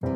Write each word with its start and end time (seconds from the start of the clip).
Hello, 0.00 0.14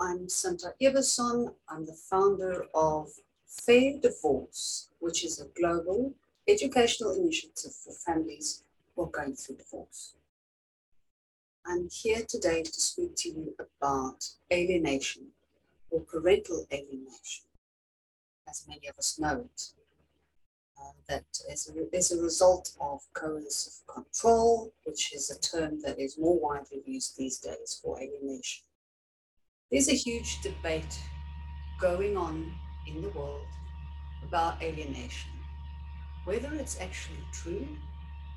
I'm 0.00 0.28
Santa 0.28 0.74
Iverson. 0.82 1.54
I'm 1.68 1.86
the 1.86 1.94
founder 1.94 2.66
of 2.74 3.10
Fair 3.46 3.98
Divorce, 4.00 4.88
which 4.98 5.24
is 5.24 5.40
a 5.40 5.46
global 5.56 6.14
educational 6.48 7.12
initiative 7.12 7.72
for 7.72 7.92
families 7.92 8.64
who 8.96 9.02
are 9.02 9.10
going 9.10 9.36
through 9.36 9.58
divorce. 9.58 10.16
I'm 11.64 11.88
here 11.88 12.24
today 12.28 12.64
to 12.64 12.80
speak 12.80 13.14
to 13.18 13.28
you 13.28 13.54
about 13.60 14.28
alienation 14.52 15.28
or 15.88 16.00
parental 16.00 16.66
alienation, 16.72 17.44
as 18.48 18.66
many 18.66 18.88
of 18.88 18.98
us 18.98 19.20
know 19.20 19.48
it. 19.54 19.79
Uh, 20.80 20.92
that 21.08 21.24
is 21.50 21.68
a, 21.68 21.96
is 21.96 22.12
a 22.12 22.22
result 22.22 22.72
of 22.80 23.00
coercive 23.12 23.74
control, 23.86 24.72
which 24.84 25.12
is 25.14 25.30
a 25.30 25.38
term 25.40 25.80
that 25.82 25.98
is 25.98 26.18
more 26.18 26.38
widely 26.38 26.82
used 26.86 27.16
these 27.18 27.38
days 27.38 27.78
for 27.82 28.00
alienation. 28.00 28.64
There's 29.70 29.88
a 29.88 29.94
huge 29.94 30.40
debate 30.40 30.98
going 31.78 32.16
on 32.16 32.52
in 32.86 33.02
the 33.02 33.10
world 33.10 33.46
about 34.22 34.62
alienation, 34.62 35.30
whether 36.24 36.52
it's 36.54 36.80
actually 36.80 37.24
true, 37.32 37.68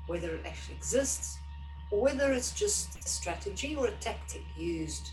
whether 0.06 0.34
it 0.34 0.44
actually 0.44 0.76
exists, 0.76 1.38
or 1.90 2.02
whether 2.02 2.32
it's 2.32 2.52
just 2.52 2.98
a 2.98 3.08
strategy 3.08 3.74
or 3.74 3.86
a 3.86 3.92
tactic 3.92 4.42
used 4.56 5.10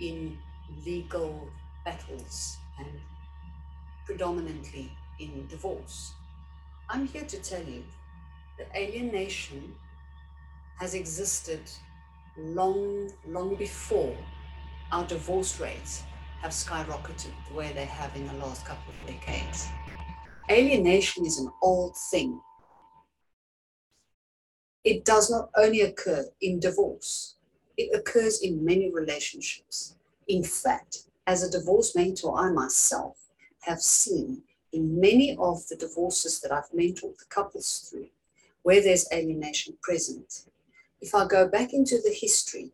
in 0.00 0.38
legal 0.84 1.48
battles 1.84 2.56
and 2.78 2.88
predominantly 4.06 4.90
in 5.18 5.46
divorce. 5.48 6.12
I'm 6.88 7.06
here 7.06 7.24
to 7.24 7.38
tell 7.38 7.62
you 7.62 7.82
that 8.58 8.68
alienation 8.76 9.74
has 10.78 10.94
existed 10.94 11.60
long, 12.36 13.10
long 13.26 13.54
before 13.54 14.16
our 14.92 15.06
divorce 15.06 15.58
rates 15.58 16.02
have 16.42 16.52
skyrocketed 16.52 17.32
the 17.48 17.54
way 17.54 17.72
they 17.72 17.86
have 17.86 18.14
in 18.14 18.26
the 18.26 18.34
last 18.34 18.66
couple 18.66 18.92
of 18.92 19.06
decades. 19.06 19.66
Alienation 20.50 21.24
is 21.24 21.38
an 21.38 21.50
old 21.62 21.96
thing. 22.10 22.38
It 24.84 25.06
does 25.06 25.30
not 25.30 25.48
only 25.56 25.80
occur 25.80 26.26
in 26.42 26.60
divorce, 26.60 27.36
it 27.78 27.98
occurs 27.98 28.42
in 28.42 28.62
many 28.62 28.92
relationships. 28.92 29.96
In 30.28 30.44
fact, 30.44 31.04
as 31.26 31.42
a 31.42 31.50
divorce 31.50 31.96
mentor, 31.96 32.38
I 32.38 32.52
myself 32.52 33.16
have 33.60 33.80
seen 33.80 34.42
in 34.74 35.00
many 35.00 35.36
of 35.38 35.66
the 35.68 35.76
divorces 35.76 36.40
that 36.40 36.50
I've 36.50 36.70
mentored 36.70 37.16
the 37.18 37.24
couples 37.28 37.88
through 37.88 38.08
where 38.64 38.82
there's 38.82 39.06
alienation 39.12 39.76
present. 39.80 40.46
If 41.00 41.14
I 41.14 41.26
go 41.26 41.46
back 41.46 41.72
into 41.72 41.96
the 42.02 42.12
history, 42.12 42.72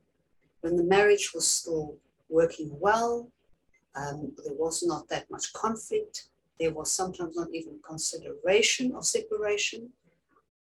when 0.63 0.77
the 0.77 0.85
marriage 0.85 1.33
was 1.35 1.47
still 1.47 1.97
working 2.29 2.71
well, 2.81 3.29
um, 3.95 4.33
there 4.45 4.55
was 4.55 4.83
not 4.83 5.09
that 5.09 5.31
much 5.31 5.53
conflict, 5.53 6.29
there 6.59 6.73
was 6.73 6.93
sometimes 6.93 7.37
not 7.37 7.49
even 7.53 7.81
consideration 7.87 8.95
of 8.95 9.05
separation. 9.05 9.91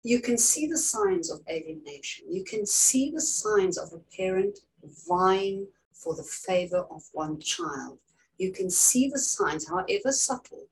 You 0.04 0.20
can 0.20 0.38
see 0.38 0.66
the 0.68 0.78
signs 0.78 1.30
of 1.30 1.40
alienation. 1.50 2.32
You 2.32 2.44
can 2.44 2.64
see 2.64 3.10
the 3.10 3.20
signs 3.20 3.76
of 3.76 3.92
a 3.92 4.16
parent 4.16 4.60
vying 5.08 5.66
for 5.92 6.14
the 6.14 6.22
favor 6.22 6.86
of 6.90 7.02
one 7.12 7.40
child. 7.40 7.98
You 8.38 8.52
can 8.52 8.70
see 8.70 9.08
the 9.08 9.18
signs, 9.18 9.68
however 9.68 10.12
subtle, 10.12 10.68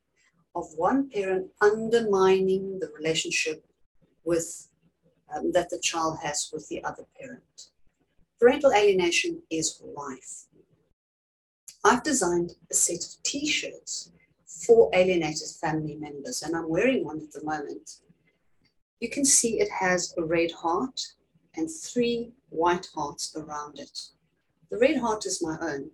of 0.54 0.66
one 0.76 1.10
parent 1.10 1.50
undermining 1.60 2.78
the 2.78 2.90
relationship 2.96 3.64
with 4.24 4.68
um, 5.34 5.52
that 5.52 5.70
the 5.70 5.78
child 5.78 6.18
has 6.22 6.50
with 6.52 6.68
the 6.68 6.82
other 6.84 7.04
parent. 7.20 7.68
Parental 8.40 8.72
alienation 8.72 9.42
is 9.50 9.82
rife. 9.96 10.44
I've 11.84 12.02
designed 12.02 12.52
a 12.70 12.74
set 12.74 13.04
of 13.04 13.22
t-shirts 13.22 14.10
for 14.46 14.90
alienated 14.94 15.48
family 15.60 15.96
members, 15.96 16.42
and 16.42 16.54
I'm 16.54 16.68
wearing 16.68 17.04
one 17.04 17.18
at 17.18 17.32
the 17.32 17.44
moment. 17.44 17.98
You 19.00 19.10
can 19.10 19.24
see 19.24 19.60
it 19.60 19.70
has 19.70 20.14
a 20.16 20.24
red 20.24 20.52
heart 20.52 21.00
and 21.56 21.68
three 21.70 22.32
white 22.50 22.88
hearts 22.94 23.34
around 23.36 23.78
it. 23.78 23.98
The 24.70 24.78
red 24.78 24.98
heart 24.98 25.26
is 25.26 25.42
my 25.42 25.56
own. 25.60 25.90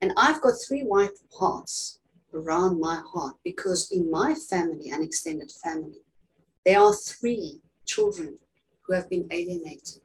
And 0.00 0.12
I've 0.16 0.40
got 0.40 0.54
three 0.66 0.82
white 0.82 1.18
hearts 1.32 1.99
around 2.34 2.80
my 2.80 3.02
heart 3.12 3.36
because 3.44 3.90
in 3.90 4.10
my 4.10 4.34
family 4.34 4.90
and 4.90 5.02
extended 5.02 5.50
family, 5.50 6.02
there 6.64 6.80
are 6.80 6.94
three 6.94 7.60
children 7.86 8.38
who 8.82 8.92
have 8.94 9.08
been 9.08 9.26
alienated. 9.30 10.02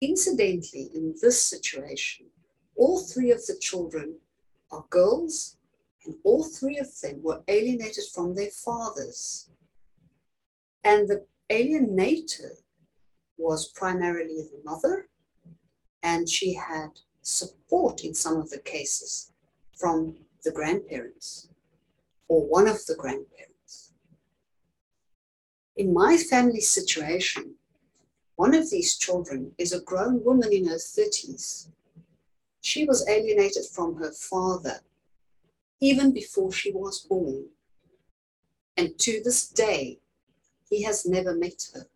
Incidentally, 0.00 0.90
in 0.94 1.14
this 1.22 1.44
situation, 1.44 2.26
all 2.76 3.00
three 3.00 3.30
of 3.30 3.44
the 3.46 3.56
children 3.60 4.16
are 4.70 4.84
girls, 4.90 5.56
and 6.04 6.14
all 6.24 6.44
three 6.44 6.78
of 6.78 6.88
them 7.00 7.22
were 7.22 7.42
alienated 7.48 8.04
from 8.12 8.34
their 8.34 8.50
fathers. 8.50 9.48
And 10.82 11.08
the 11.08 11.24
alienator 11.50 12.56
was 13.38 13.72
primarily 13.72 14.42
the 14.42 14.60
mother, 14.64 15.08
and 16.02 16.28
she 16.28 16.54
had 16.54 16.90
support 17.22 18.04
in 18.04 18.14
some 18.14 18.36
of 18.36 18.50
the 18.50 18.58
cases 18.58 19.32
from 19.78 20.16
the 20.44 20.52
grandparents 20.52 21.48
or 22.28 22.46
one 22.46 22.68
of 22.68 22.84
the 22.86 22.94
grandparents. 22.94 23.92
In 25.76 25.92
my 25.92 26.16
family 26.16 26.60
situation, 26.60 27.54
one 28.36 28.54
of 28.54 28.70
these 28.70 28.96
children 28.96 29.52
is 29.58 29.72
a 29.72 29.80
grown 29.80 30.24
woman 30.24 30.52
in 30.52 30.66
her 30.66 30.76
30s. 30.76 31.68
She 32.60 32.84
was 32.84 33.06
alienated 33.08 33.64
from 33.72 33.96
her 33.96 34.12
father 34.12 34.80
even 35.80 36.12
before 36.12 36.50
she 36.50 36.72
was 36.72 37.00
born. 37.00 37.46
And 38.76 38.98
to 39.00 39.20
this 39.22 39.48
day, 39.48 39.98
he 40.70 40.82
has 40.82 41.06
never 41.06 41.34
met 41.34 41.68
her. 41.74 41.86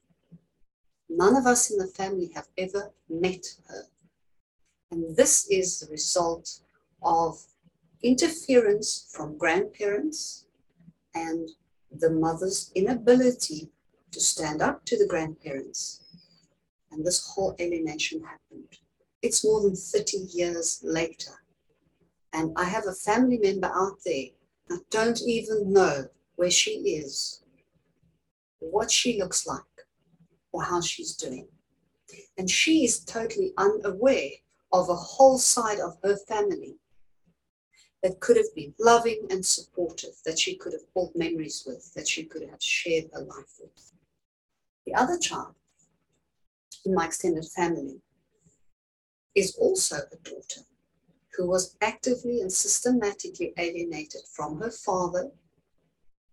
None 1.09 1.37
of 1.37 1.47
us 1.47 1.71
in 1.71 1.79
the 1.79 1.87
family 1.87 2.31
have 2.35 2.49
ever 2.57 2.93
met 3.09 3.47
her. 3.69 3.85
And 4.91 5.17
this 5.17 5.49
is 5.51 5.81
the 5.81 5.91
result 5.91 6.61
of 7.03 7.43
interference 8.03 9.09
from 9.13 9.39
grandparents 9.39 10.47
and 11.15 11.51
the 11.91 12.11
mother's 12.11 12.71
inability 12.75 13.71
to 14.13 14.21
stand 14.21 14.63
up 14.63 14.85
to 14.85 14.97
the 14.97 15.07
grandparents. 15.07 16.05
And 16.91 17.05
this 17.05 17.27
whole 17.27 17.55
alienation 17.61 18.23
happened. 18.23 18.79
It's 19.23 19.45
more 19.45 19.63
than 19.63 19.75
30 19.75 20.29
years 20.33 20.81
later. 20.83 21.33
And 22.33 22.53
I 22.57 22.65
have 22.65 22.87
a 22.87 22.93
family 22.93 23.39
member 23.39 23.71
out 23.75 23.99
there 24.05 24.27
that 24.69 24.91
don't 24.91 25.21
even 25.23 25.73
know 25.73 26.09
where 26.37 26.51
she 26.51 26.71
is, 26.71 27.43
what 28.61 28.91
she 28.91 29.19
looks 29.19 29.47
like, 29.47 29.61
or 30.53 30.63
how 30.63 30.81
she's 30.81 31.15
doing. 31.17 31.49
And 32.37 32.49
she 32.51 32.85
is 32.85 33.01
totally 33.01 33.53
unaware 33.57 34.31
of 34.73 34.89
a 34.89 34.95
whole 34.95 35.39
side 35.39 35.81
of 35.81 35.97
her 36.05 36.17
family 36.17 36.77
that 38.03 38.21
could 38.21 38.37
have 38.37 38.55
been 38.55 38.75
loving 38.79 39.27
and 39.31 39.45
supportive, 39.45 40.15
that 40.25 40.39
she 40.39 40.57
could 40.57 40.73
have 40.73 40.93
built 40.95 41.17
memories 41.17 41.65
with, 41.67 41.93
that 41.95 42.09
she 42.09 42.25
could 42.25 42.49
have 42.49 42.63
shared 42.63 43.11
a 43.15 43.21
life 43.21 43.55
with. 43.61 43.93
The 44.87 44.95
other 44.95 45.19
child 45.19 45.55
in 46.85 46.95
my 46.95 47.07
extended 47.07 47.47
family 47.47 48.01
is 49.35 49.57
also 49.57 49.97
a 49.97 50.17
daughter 50.17 50.63
who 51.37 51.47
was 51.47 51.77
actively 51.81 52.41
and 52.41 52.53
systematically 52.53 53.53
alienated 53.59 54.23
from 54.33 54.61
her 54.61 54.71
father 54.71 55.31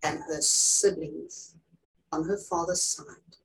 and 0.03 0.19
her 0.19 0.41
siblings 0.41 1.55
on 2.11 2.23
her 2.25 2.37
father's 2.37 2.83
side 2.83 3.37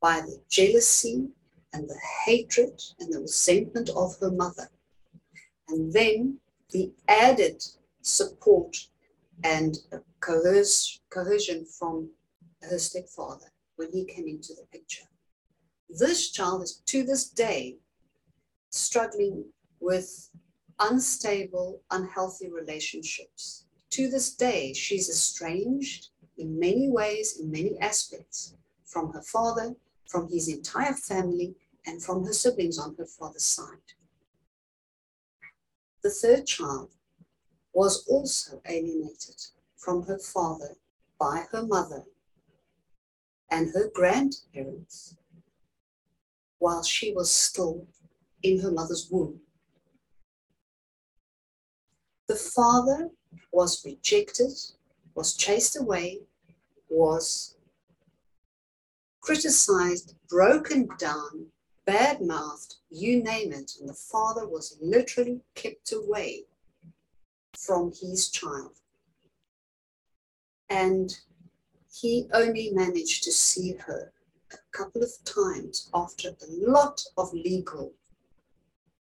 by 0.00 0.20
the 0.20 0.40
jealousy 0.48 1.28
and 1.72 1.88
the 1.88 1.98
hatred 2.24 2.82
and 3.00 3.12
the 3.12 3.20
resentment 3.20 3.88
of 3.90 4.16
her 4.20 4.30
mother. 4.30 4.68
And 5.68 5.92
then 5.92 6.38
the 6.72 6.92
added 7.08 7.62
support 8.02 8.76
and 9.44 9.78
coercion 10.20 11.64
from 11.66 12.10
her 12.62 12.78
stepfather 12.78 13.46
when 13.76 13.90
he 13.92 14.04
came 14.04 14.26
into 14.26 14.54
the 14.54 14.66
picture. 14.72 15.04
This 15.88 16.30
child 16.30 16.62
is 16.62 16.82
to 16.86 17.02
this 17.04 17.28
day 17.28 17.76
struggling 18.70 19.44
with 19.80 20.30
unstable, 20.78 21.82
unhealthy 21.90 22.50
relationships. 22.50 23.66
To 23.90 24.08
this 24.08 24.34
day, 24.34 24.72
she's 24.72 25.10
estranged 25.10 26.08
in 26.38 26.58
many 26.58 26.88
ways, 26.88 27.38
in 27.38 27.50
many 27.50 27.78
aspects, 27.78 28.54
from 28.84 29.12
her 29.12 29.22
father, 29.22 29.74
from 30.06 30.28
his 30.30 30.48
entire 30.48 30.94
family, 30.94 31.54
and 31.86 32.02
from 32.02 32.24
her 32.24 32.32
siblings 32.32 32.78
on 32.78 32.94
her 32.96 33.06
father's 33.06 33.44
side. 33.44 33.94
The 36.02 36.10
third 36.10 36.46
child 36.46 36.90
was 37.72 38.06
also 38.08 38.60
alienated 38.66 39.40
from 39.76 40.06
her 40.06 40.18
father 40.18 40.76
by 41.18 41.46
her 41.52 41.64
mother 41.64 42.04
and 43.50 43.72
her 43.72 43.88
grandparents 43.88 45.16
while 46.58 46.82
she 46.82 47.12
was 47.12 47.32
still 47.32 47.86
in 48.42 48.60
her 48.60 48.70
mother's 48.70 49.08
womb. 49.10 49.40
The 52.26 52.36
father 52.36 53.10
was 53.52 53.84
rejected, 53.84 54.52
was 55.14 55.34
chased 55.34 55.76
away, 55.76 56.22
was 56.88 57.56
criticized, 59.20 60.14
broken 60.28 60.88
down, 60.98 61.46
bad 61.84 62.20
mouthed, 62.20 62.76
you 62.90 63.22
name 63.22 63.52
it. 63.52 63.72
And 63.80 63.88
the 63.88 63.94
father 63.94 64.46
was 64.46 64.78
literally 64.80 65.40
kept 65.54 65.92
away 65.92 66.44
from 67.56 67.92
his 67.92 68.28
child. 68.28 68.72
And 70.68 71.14
he 71.92 72.28
only 72.32 72.70
managed 72.70 73.24
to 73.24 73.32
see 73.32 73.74
her 73.86 74.12
a 74.52 74.56
couple 74.70 75.02
of 75.02 75.12
times 75.24 75.90
after 75.94 76.30
a 76.30 76.46
lot 76.48 77.02
of 77.16 77.32
legal 77.32 77.92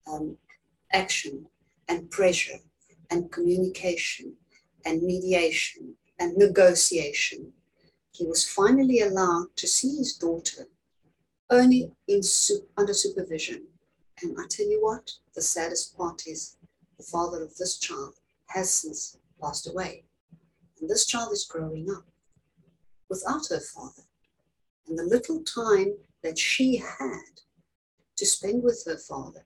um, 0.07 0.37
action 0.91 1.47
and 1.87 2.09
pressure 2.11 2.59
and 3.09 3.31
communication 3.31 4.33
and 4.85 5.01
mediation 5.01 5.95
and 6.19 6.37
negotiation. 6.37 7.53
He 8.11 8.25
was 8.25 8.47
finally 8.47 9.01
allowed 9.01 9.55
to 9.57 9.67
see 9.67 9.97
his 9.97 10.13
daughter 10.13 10.67
only 11.49 11.91
in 12.07 12.21
under 12.77 12.93
supervision. 12.93 13.63
And 14.21 14.35
I 14.39 14.45
tell 14.49 14.65
you 14.65 14.83
what, 14.83 15.11
the 15.33 15.41
saddest 15.41 15.97
part 15.97 16.23
is 16.27 16.57
the 16.97 17.03
father 17.03 17.43
of 17.43 17.55
this 17.57 17.77
child 17.77 18.15
has 18.47 18.73
since 18.73 19.17
passed 19.41 19.69
away. 19.69 20.03
And 20.79 20.89
this 20.89 21.05
child 21.05 21.31
is 21.31 21.45
growing 21.45 21.89
up 21.89 22.05
without 23.09 23.47
her 23.49 23.59
father. 23.59 24.03
And 24.87 24.97
the 24.97 25.03
little 25.03 25.43
time 25.43 25.95
that 26.23 26.37
she 26.37 26.77
had 26.77 27.41
to 28.17 28.25
spend 28.25 28.63
with 28.63 28.83
her 28.85 28.97
father, 28.97 29.45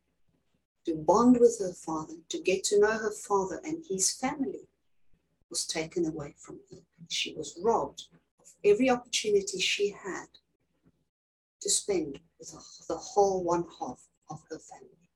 to 0.86 0.95
bond 0.95 1.38
with 1.40 1.57
her 1.60 1.74
father, 1.74 2.13
to 2.30 2.42
get 2.42 2.63
to 2.66 2.80
know 2.80 2.98
her 2.98 3.12
father 3.12 3.60
and 3.63 3.84
his 3.90 4.12
family, 4.12 4.68
was 5.50 5.66
taken 5.66 6.06
away 6.06 6.36
from 6.38 6.60
her. 6.69 6.78
She 7.10 7.34
was 7.34 7.60
robbed 7.62 8.04
of 8.40 8.48
every 8.63 8.90
opportunity 8.90 9.60
she 9.60 9.90
had 9.90 10.28
to 11.62 11.70
spend 11.70 12.20
with 12.40 12.52
the 12.88 12.96
whole 12.96 13.44
one 13.44 13.66
half 13.80 14.02
of 14.30 14.42
her 14.50 14.60
family 14.60 15.10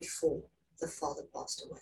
before 0.00 0.42
the 0.80 0.88
father 0.88 1.22
passed 1.34 1.64
away. 1.68 1.80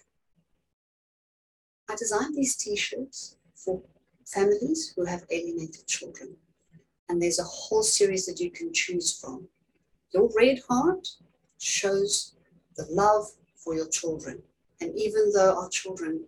I 1.88 1.97
designed 1.97 2.35
these 2.35 2.56
t-shirts 2.56 3.37
for 3.55 3.82
families 4.26 4.93
who 4.94 5.05
have 5.05 5.25
alienated 5.31 5.87
children. 5.87 6.37
And 7.09 7.20
there's 7.20 7.38
a 7.38 7.44
whole 7.44 7.82
series 7.82 8.26
that 8.26 8.41
you 8.41 8.50
can 8.50 8.73
choose 8.73 9.19
from. 9.19 9.49
Your 10.15 10.31
red 10.37 10.61
heart 10.69 11.08
shows 11.58 12.35
the 12.76 12.87
love 12.91 13.26
for 13.56 13.75
your 13.75 13.88
children. 13.88 14.43
And 14.81 14.97
even 14.97 15.32
though 15.35 15.58
our 15.58 15.69
children 15.69 16.26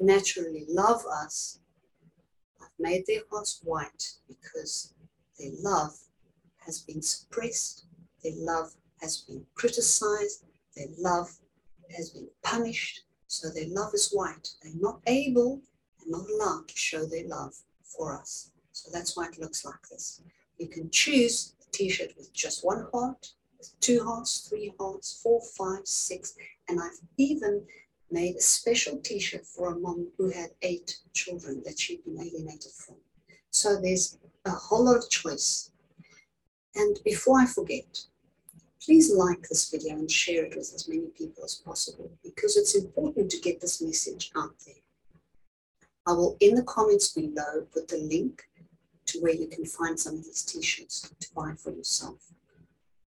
naturally 0.00 0.64
love 0.68 1.02
us, 1.06 1.58
I've 2.60 2.68
made 2.78 3.04
their 3.06 3.20
hearts 3.30 3.60
white 3.62 4.12
because 4.28 4.94
their 5.38 5.52
love 5.60 5.96
has 6.58 6.80
been 6.80 7.02
suppressed, 7.02 7.86
their 8.22 8.32
love 8.36 8.72
has 9.00 9.18
been 9.18 9.44
criticized, 9.54 10.44
their 10.76 10.88
love 10.98 11.30
has 11.94 12.10
been 12.10 12.28
punished, 12.42 13.02
so 13.26 13.50
their 13.50 13.68
love 13.68 13.92
is 13.94 14.10
white. 14.12 14.48
They're 14.62 14.72
not 14.78 15.00
able 15.06 15.60
and 16.00 16.10
not 16.10 16.28
allowed 16.28 16.68
to 16.68 16.76
show 16.76 17.04
their 17.04 17.26
love 17.26 17.54
for 17.84 18.18
us. 18.18 18.50
So 18.72 18.90
that's 18.92 19.16
why 19.16 19.26
it 19.26 19.38
looks 19.38 19.64
like 19.64 19.88
this. 19.90 20.22
You 20.58 20.68
can 20.68 20.90
choose 20.90 21.54
a 21.60 21.70
t-shirt 21.72 22.12
with 22.16 22.32
just 22.32 22.64
one 22.64 22.86
heart, 22.92 23.32
with 23.58 23.78
two 23.80 24.04
hearts, 24.04 24.46
three 24.48 24.72
hearts, 24.78 25.20
four, 25.22 25.40
five, 25.56 25.86
six, 25.86 26.34
and 26.68 26.80
I've 26.80 26.98
even 27.16 27.64
made 28.10 28.36
a 28.36 28.40
special 28.40 28.98
t-shirt 28.98 29.46
for 29.46 29.72
a 29.72 29.78
mom 29.78 30.08
who 30.16 30.30
had 30.30 30.50
eight 30.62 30.98
children 31.12 31.62
that 31.64 31.78
she'd 31.78 32.04
been 32.04 32.20
alienated 32.20 32.72
from. 32.72 32.96
So 33.50 33.80
there's 33.80 34.18
a 34.46 34.50
whole 34.50 34.84
lot 34.84 34.96
of 34.96 35.10
choice. 35.10 35.70
And 36.74 36.98
before 37.04 37.40
I 37.40 37.46
forget, 37.46 37.98
please 38.80 39.12
like 39.12 39.48
this 39.48 39.70
video 39.70 39.94
and 39.94 40.10
share 40.10 40.44
it 40.44 40.56
with 40.56 40.72
as 40.74 40.88
many 40.88 41.08
people 41.08 41.44
as 41.44 41.54
possible 41.54 42.10
because 42.22 42.56
it's 42.56 42.76
important 42.76 43.30
to 43.30 43.40
get 43.40 43.60
this 43.60 43.82
message 43.82 44.30
out 44.36 44.54
there. 44.64 44.74
I 46.06 46.12
will, 46.12 46.36
in 46.40 46.54
the 46.54 46.62
comments 46.62 47.12
below, 47.12 47.66
put 47.72 47.88
the 47.88 47.98
link 47.98 48.48
to 49.06 49.18
where 49.20 49.34
you 49.34 49.48
can 49.48 49.64
find 49.64 49.98
some 49.98 50.14
of 50.16 50.24
these 50.24 50.42
t-shirts 50.42 51.12
to 51.18 51.34
buy 51.34 51.54
for 51.56 51.72
yourself. 51.72 52.32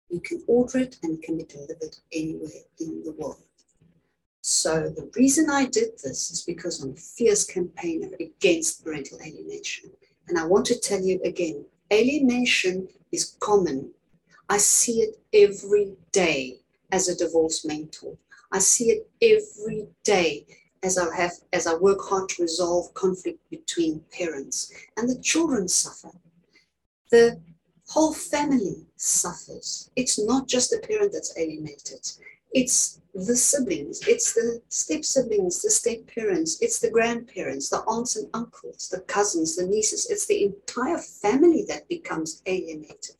You 0.09 0.19
can 0.19 0.43
order 0.47 0.79
it 0.79 0.97
and 1.03 1.17
it 1.17 1.23
can 1.23 1.37
be 1.37 1.43
delivered 1.43 1.95
anywhere 2.11 2.63
in 2.79 3.03
the 3.03 3.13
world. 3.13 3.43
So 4.41 4.89
the 4.89 5.09
reason 5.15 5.49
I 5.49 5.65
did 5.65 5.91
this 6.03 6.31
is 6.31 6.43
because 6.43 6.81
I'm 6.81 6.91
a 6.91 6.95
fierce 6.95 7.45
campaigner 7.45 8.09
against 8.19 8.83
parental 8.83 9.19
alienation. 9.21 9.91
And 10.29 10.37
I 10.37 10.45
want 10.45 10.67
to 10.67 10.79
tell 10.79 11.01
you 11.01 11.19
again, 11.25 11.65
alienation 11.91 12.87
is 13.11 13.35
common. 13.39 13.91
I 14.47 14.57
see 14.57 15.01
it 15.01 15.19
every 15.33 15.93
day 16.11 16.59
as 16.91 17.09
a 17.09 17.17
divorce 17.17 17.65
mentor. 17.65 18.15
I 18.51 18.59
see 18.59 18.91
it 18.91 19.09
every 19.21 19.87
day 20.03 20.45
as 20.83 20.97
I 20.99 21.13
have 21.15 21.31
as 21.51 21.65
I 21.65 21.73
work 21.73 21.99
hard 22.01 22.29
to 22.29 22.43
resolve 22.43 22.93
conflict 22.93 23.39
between 23.49 24.05
parents. 24.11 24.71
And 24.97 25.09
the 25.09 25.19
children 25.19 25.67
suffer. 25.67 26.11
The 27.09 27.41
whole 27.87 28.13
family 28.13 28.85
suffers. 28.97 29.89
It's 29.95 30.19
not 30.19 30.47
just 30.47 30.69
the 30.69 30.77
parent 30.77 31.11
that's 31.11 31.35
alienated. 31.37 32.07
It's 32.51 33.01
the 33.25 33.35
siblings, 33.35 34.07
it's 34.07 34.33
the 34.33 34.61
step 34.69 35.03
siblings, 35.03 35.61
the 35.61 35.69
step 35.69 35.99
parents, 36.13 36.61
it's 36.61 36.79
the 36.79 36.91
grandparents, 36.91 37.69
the 37.69 37.79
aunts 37.87 38.15
and 38.15 38.29
uncles, 38.33 38.89
the 38.89 39.01
cousins, 39.01 39.55
the 39.55 39.65
nieces, 39.65 40.07
it's 40.09 40.27
the 40.27 40.43
entire 40.43 40.97
family 40.97 41.65
that 41.67 41.87
becomes 41.87 42.41
alienated. 42.45 43.15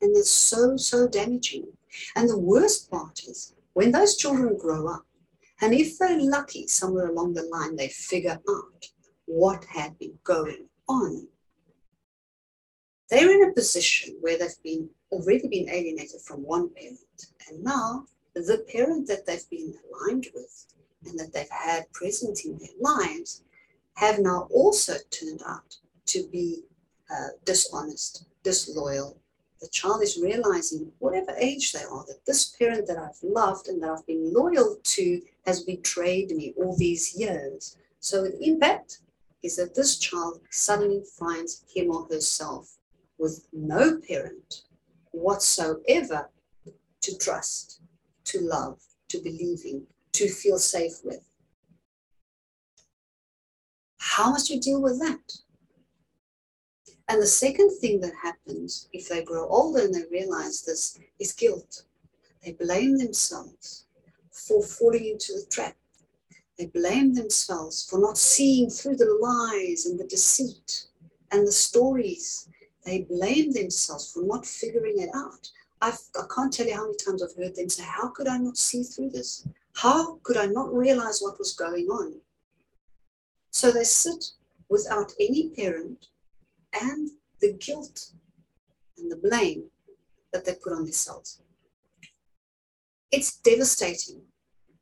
And 0.00 0.16
it's 0.16 0.30
so, 0.30 0.76
so 0.76 1.08
damaging. 1.08 1.66
And 2.14 2.28
the 2.28 2.38
worst 2.38 2.90
part 2.90 3.20
is 3.24 3.54
when 3.74 3.92
those 3.92 4.16
children 4.16 4.56
grow 4.58 4.88
up, 4.88 5.06
and 5.60 5.72
if 5.72 5.98
they're 5.98 6.20
lucky, 6.20 6.66
somewhere 6.66 7.08
along 7.08 7.34
the 7.34 7.44
line, 7.44 7.76
they 7.76 7.88
figure 7.88 8.38
out 8.48 8.88
what 9.26 9.64
had 9.64 9.98
been 9.98 10.18
going 10.24 10.68
on. 10.88 11.28
They're 13.10 13.30
in 13.30 13.48
a 13.48 13.54
position 13.54 14.16
where 14.20 14.38
they've 14.38 14.62
been 14.62 14.90
already 15.12 15.48
been 15.48 15.70
alienated 15.70 16.20
from 16.22 16.42
one 16.42 16.70
parent, 16.74 16.98
and 17.48 17.62
now 17.62 18.06
the 18.42 18.64
parent 18.70 19.08
that 19.08 19.26
they've 19.26 19.48
been 19.50 19.74
aligned 19.90 20.26
with 20.34 20.66
and 21.06 21.18
that 21.18 21.32
they've 21.32 21.48
had 21.48 21.90
present 21.92 22.44
in 22.44 22.58
their 22.58 22.68
lives 22.80 23.42
have 23.94 24.18
now 24.18 24.46
also 24.50 24.94
turned 25.10 25.40
out 25.46 25.76
to 26.06 26.28
be 26.28 26.62
uh, 27.10 27.28
dishonest, 27.44 28.26
disloyal. 28.42 29.18
The 29.60 29.68
child 29.68 30.02
is 30.02 30.20
realizing, 30.20 30.92
whatever 30.98 31.32
age 31.38 31.72
they 31.72 31.82
are, 31.82 32.04
that 32.06 32.26
this 32.26 32.54
parent 32.58 32.86
that 32.88 32.98
I've 32.98 33.22
loved 33.22 33.68
and 33.68 33.82
that 33.82 33.90
I've 33.90 34.06
been 34.06 34.32
loyal 34.34 34.76
to 34.82 35.22
has 35.46 35.62
betrayed 35.62 36.30
me 36.30 36.52
all 36.58 36.76
these 36.76 37.16
years. 37.16 37.78
So 38.00 38.22
the 38.22 38.38
impact 38.44 38.98
is 39.42 39.56
that 39.56 39.74
this 39.74 39.96
child 39.98 40.40
suddenly 40.50 41.02
finds 41.18 41.64
him 41.72 41.90
or 41.90 42.06
herself 42.06 42.76
with 43.18 43.46
no 43.52 43.98
parent 44.06 44.62
whatsoever 45.12 46.28
to 47.00 47.18
trust 47.18 47.80
to 48.26 48.40
love, 48.40 48.80
to 49.08 49.18
believe 49.18 49.64
in, 49.64 49.86
to 50.12 50.28
feel 50.28 50.58
safe 50.58 51.04
with. 51.04 51.22
How 53.98 54.30
must 54.30 54.50
you 54.50 54.60
deal 54.60 54.80
with 54.80 54.98
that? 55.00 55.38
And 57.08 57.22
the 57.22 57.26
second 57.26 57.70
thing 57.80 58.00
that 58.00 58.12
happens 58.22 58.88
if 58.92 59.08
they 59.08 59.22
grow 59.22 59.46
older 59.48 59.80
and 59.80 59.94
they 59.94 60.04
realize 60.10 60.62
this 60.62 60.98
is 61.18 61.32
guilt. 61.32 61.82
They 62.44 62.52
blame 62.52 62.98
themselves 62.98 63.84
for 64.32 64.62
falling 64.62 65.06
into 65.06 65.32
the 65.32 65.46
trap. 65.50 65.76
They 66.58 66.66
blame 66.66 67.14
themselves 67.14 67.84
for 67.88 67.98
not 67.98 68.16
seeing 68.18 68.70
through 68.70 68.96
the 68.96 69.18
lies 69.20 69.86
and 69.86 70.00
the 70.00 70.06
deceit 70.06 70.86
and 71.30 71.46
the 71.46 71.52
stories. 71.52 72.48
They 72.84 73.02
blame 73.02 73.52
themselves 73.52 74.12
for 74.12 74.22
not 74.22 74.46
figuring 74.46 74.98
it 74.98 75.10
out. 75.14 75.50
I've, 75.80 75.98
I 76.18 76.24
can't 76.34 76.52
tell 76.52 76.66
you 76.66 76.74
how 76.74 76.84
many 76.84 76.96
times 76.96 77.22
I've 77.22 77.36
heard 77.36 77.54
them 77.54 77.68
say, 77.68 77.84
How 77.84 78.08
could 78.08 78.28
I 78.28 78.38
not 78.38 78.56
see 78.56 78.82
through 78.82 79.10
this? 79.10 79.46
How 79.74 80.18
could 80.22 80.36
I 80.36 80.46
not 80.46 80.72
realize 80.72 81.20
what 81.20 81.38
was 81.38 81.54
going 81.54 81.86
on? 81.88 82.14
So 83.50 83.70
they 83.70 83.84
sit 83.84 84.32
without 84.68 85.12
any 85.20 85.50
parent 85.50 86.06
and 86.80 87.10
the 87.40 87.52
guilt 87.54 88.10
and 88.98 89.10
the 89.10 89.16
blame 89.16 89.64
that 90.32 90.44
they 90.44 90.54
put 90.54 90.72
on 90.72 90.84
themselves. 90.84 91.40
It's 93.12 93.36
devastating. 93.38 94.22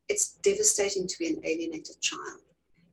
It's 0.07 0.33
devastating 0.35 1.07
to 1.07 1.19
be 1.19 1.27
an 1.27 1.41
alienated 1.43 1.99
child. 2.01 2.41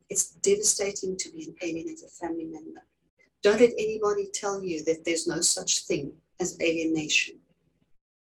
It's 0.09 0.31
devastating 0.31 1.17
to 1.17 1.31
be 1.31 1.45
an 1.45 1.55
alienated 1.63 2.11
family 2.11 2.45
member. 2.45 2.85
Don't 3.43 3.61
let 3.61 3.73
anybody 3.79 4.29
tell 4.33 4.63
you 4.63 4.85
that 4.85 5.05
there's 5.05 5.27
no 5.27 5.41
such 5.41 5.87
thing 5.87 6.13
as 6.39 6.61
alienation. 6.61 7.37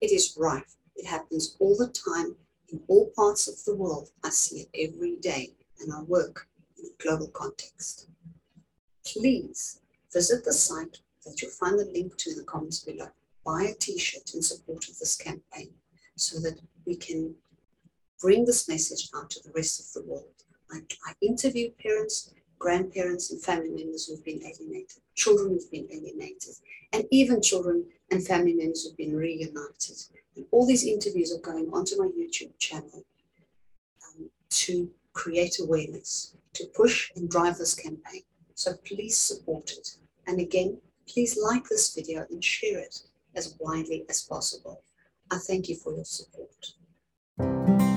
It 0.02 0.12
is 0.12 0.36
rife. 0.38 0.76
It 0.96 1.06
happens 1.06 1.56
all 1.60 1.78
the 1.78 1.88
time 1.88 2.36
in 2.70 2.82
all 2.88 3.12
parts 3.16 3.48
of 3.48 3.64
the 3.66 3.76
world. 3.76 4.10
I 4.24 4.30
see 4.30 4.68
it 4.74 4.92
every 4.94 5.16
day 5.18 5.54
and 5.80 5.94
I 5.94 6.02
work 6.02 6.48
in 6.78 6.86
a 6.86 7.04
global 7.04 7.28
context. 7.28 8.08
Please 9.06 9.80
visit 10.12 10.44
the 10.44 10.54
site 10.54 11.00
that 11.26 11.42
you'll 11.42 11.52
find 11.52 11.78
the 11.78 11.86
link 11.86 12.18
to 12.18 12.32
in 12.32 12.38
the 12.38 12.44
comments 12.44 12.80
below. 12.80 13.10
Buy 13.46 13.64
a 13.64 13.74
t-shirt 13.74 14.34
in 14.34 14.42
support 14.42 14.90
of 14.90 14.98
this 14.98 15.16
campaign 15.16 15.70
so 16.16 16.40
that 16.40 16.60
we 16.86 16.96
can 16.96 17.36
bring 18.20 18.46
this 18.46 18.68
message 18.68 19.10
out 19.16 19.30
to 19.32 19.44
the 19.44 19.52
rest 19.56 19.80
of 19.80 19.94
the 19.94 20.10
world. 20.10 20.44
I, 20.72 20.80
I 21.08 21.14
interview 21.22 21.72
parents, 21.72 22.34
grandparents, 22.60 23.32
and 23.32 23.42
family 23.42 23.70
members 23.70 24.08
who've 24.08 24.24
been 24.24 24.42
alienated, 24.44 25.02
children 25.16 25.50
who've 25.50 25.72
been 25.72 25.88
alienated, 25.92 26.56
and 26.94 27.06
even 27.12 27.42
children 27.42 27.86
and 28.12 28.26
family 28.26 28.54
members 28.54 28.84
who've 28.84 28.98
been 28.98 29.16
reunited. 29.16 29.98
And 30.36 30.46
all 30.52 30.68
these 30.68 30.86
interviews 30.86 31.34
are 31.34 31.42
going 31.42 31.70
onto 31.74 31.98
my 31.98 32.08
YouTube 32.08 32.52
channel 32.60 33.06
um, 34.06 34.30
to 34.50 34.92
create 35.14 35.60
awareness, 35.60 36.36
to 36.54 36.66
push 36.76 37.12
and 37.16 37.30
drive 37.30 37.58
this 37.58 37.74
campaign. 37.74 38.24
So 38.54 38.74
please 38.86 39.18
support 39.18 39.72
it. 39.72 39.96
And 40.28 40.40
again, 40.40 40.78
please 41.08 41.38
like 41.42 41.68
this 41.70 41.94
video 41.96 42.26
and 42.30 42.44
share 42.44 42.80
it 42.80 43.00
as 43.36 43.56
widely 43.60 44.06
as 44.10 44.22
possible. 44.22 44.84
I 45.32 45.38
thank 45.38 45.70
you 45.70 45.76
for 45.76 45.94
your 45.94 46.06
support. 46.06 47.91